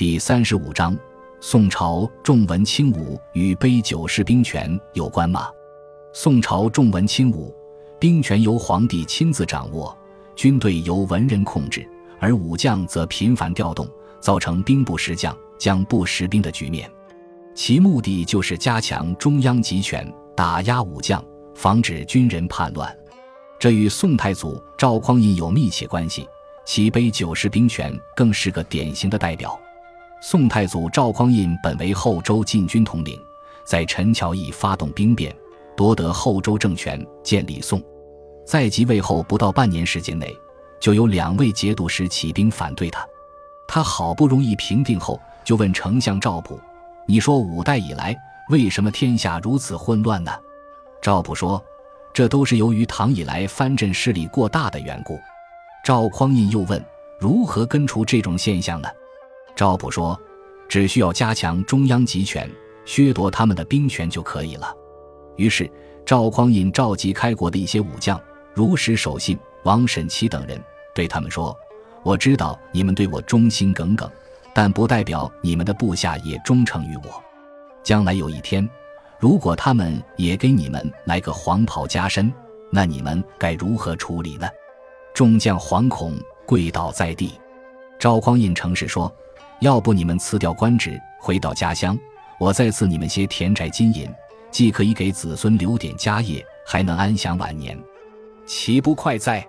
[0.00, 0.96] 第三十五章：
[1.42, 5.50] 宋朝重文轻武与杯酒释兵权有关吗？
[6.14, 7.54] 宋朝重文轻武，
[7.98, 9.94] 兵权由皇帝亲自掌握，
[10.34, 11.86] 军队由文人控制，
[12.18, 13.86] 而武将则频繁调动，
[14.20, 16.90] 造成兵不识将、将不识兵的局面。
[17.54, 21.22] 其目的就是加强中央集权，打压武将，
[21.54, 22.90] 防止军人叛乱。
[23.58, 26.26] 这与宋太祖赵匡胤有密切关系，
[26.64, 29.60] 其杯酒释兵权更是个典型的代表。
[30.22, 33.18] 宋太祖赵匡胤本为后周禁军统领，
[33.64, 35.34] 在陈桥驿发动兵变，
[35.74, 37.82] 夺得后周政权，建立宋。
[38.46, 40.36] 在即位后不到半年时间内，
[40.78, 43.06] 就有两位节度使起兵反对他。
[43.66, 46.60] 他好不容易平定后，就问丞相赵普
[47.08, 48.14] ：“你说五代以来，
[48.50, 50.30] 为什么天下如此混乱呢？”
[51.00, 51.62] 赵普说
[52.12, 55.18] ：“这都是由于唐以来藩镇势力过大的缘故。”
[55.82, 56.84] 赵匡胤又问
[57.18, 58.88] ：“如何根除这种现象呢？”
[59.60, 60.18] 赵普说
[60.70, 62.50] ：“只需要加强中央集权，
[62.86, 64.74] 削夺他们的兵权就可以了。”
[65.36, 65.70] 于是
[66.02, 68.18] 赵匡胤召集开国的一些武将，
[68.54, 70.58] 如实守信王审期等人，
[70.94, 71.54] 对他们说
[72.02, 74.10] ：“我知道你们对我忠心耿耿，
[74.54, 77.22] 但不代表你们的部下也忠诚于我。
[77.82, 78.66] 将来有一天，
[79.18, 82.32] 如果他们也给你们来个黄袍加身，
[82.70, 84.48] 那你们该如何处理呢？”
[85.12, 87.38] 众将惶恐，跪倒在地。
[87.98, 89.14] 赵匡胤诚实说。
[89.60, 91.98] 要不你们辞掉官职，回到家乡，
[92.38, 94.08] 我再赐你们些田宅金银，
[94.50, 97.78] 既可以给子孙留点家业，还能安享晚年，
[98.46, 99.46] 岂不快哉？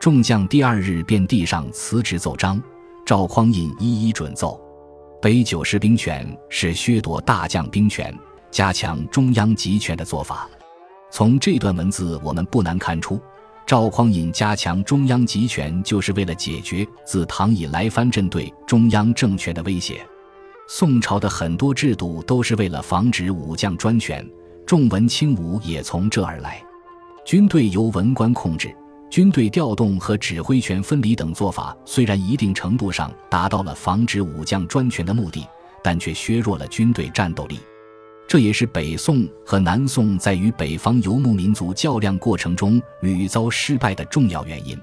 [0.00, 2.60] 众将第二日便递上辞职奏章，
[3.04, 4.58] 赵匡胤一一准奏。
[5.20, 8.12] 北九十兵权是削夺大将兵权、
[8.50, 10.48] 加强中央集权的做法。
[11.10, 13.20] 从这段文字，我们不难看出。
[13.66, 20.04] 赵匡胤加强中央集权，就是为了解决自唐以来藩镇对中央政权的威胁。
[20.68, 24.26] 宋朝的很多制度都是为了防止武将专权，
[24.66, 26.62] 重文轻武也从这而来。
[27.24, 28.74] 军队由文官控制，
[29.10, 35.46] 军队调动和指挥权分离等做法，虽然一定程度上达到了防止武将专权的目的，
[35.82, 37.58] 但却削弱了军队战斗力。
[38.32, 44.74] 这也是北宋和南宋在与北方游牧民族较量过程中屡遭失败的重要原因。